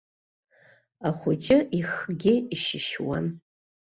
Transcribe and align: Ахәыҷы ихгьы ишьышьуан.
Ахәыҷы 1.07 1.57
ихгьы 1.79 2.33
ишьышьуан. 2.55 3.25